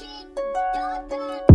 [0.00, 1.49] Don't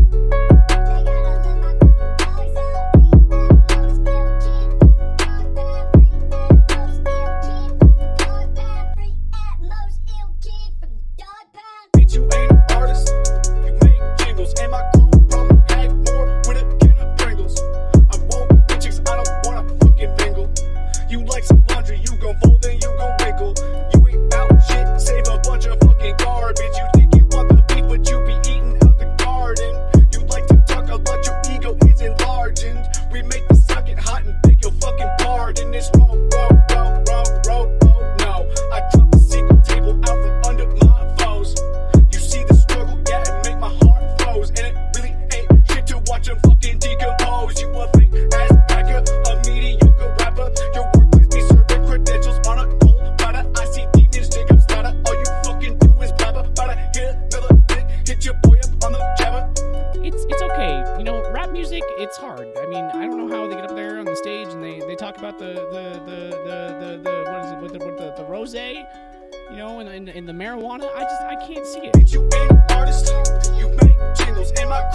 [61.97, 62.51] it's hard.
[62.57, 64.79] I mean, I don't know how they get up there on the stage and they,
[64.79, 67.97] they talk about the the the the, the, the what is it with the, with
[67.97, 70.89] the, the rose, you know, and, and, and the marijuana.
[70.95, 72.11] I just I can't see it.
[72.11, 73.13] You ain't artist,
[73.57, 74.94] you make jingles in my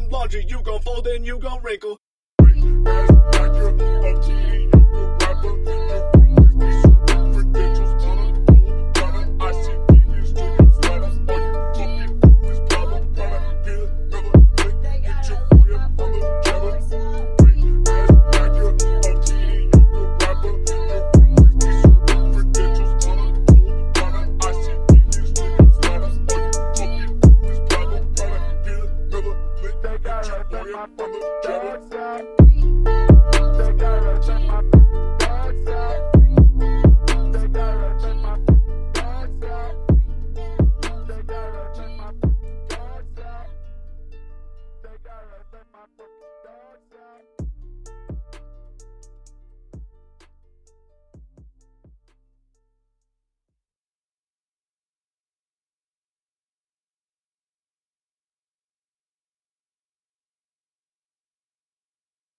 [0.00, 1.98] them laundry, you gon' fold and you gon' wrinkle.
[31.62, 31.99] Yeah.